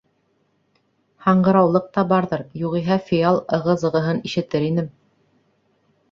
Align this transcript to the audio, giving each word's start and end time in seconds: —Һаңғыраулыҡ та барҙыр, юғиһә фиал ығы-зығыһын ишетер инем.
—Һаңғыраулыҡ 1.25 1.83
та 1.97 2.03
барҙыр, 2.13 2.43
юғиһә 2.61 2.97
фиал 3.09 3.37
ығы-зығыһын 3.59 4.23
ишетер 4.31 4.65
инем. 4.71 4.89